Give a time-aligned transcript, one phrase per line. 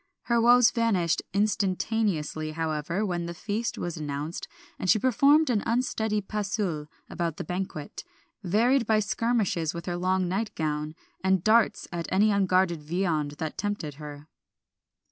[0.23, 4.47] Her woes vanished instantaneously, however, when the feast was announced,
[4.79, 8.03] and she performed an unsteady pas seul about the banquet,
[8.41, 13.59] varied by skirmishes with her long night gown and darts at any unguarded viand that
[13.59, 14.27] tempted her.